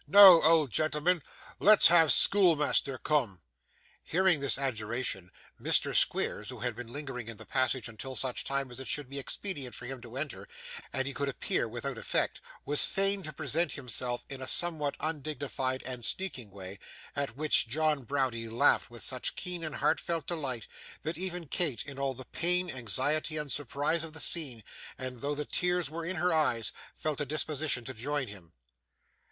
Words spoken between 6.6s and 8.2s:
had been lingering in the passage until